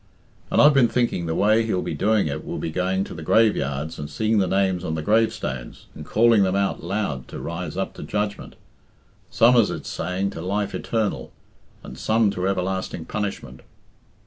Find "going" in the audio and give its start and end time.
2.71-3.03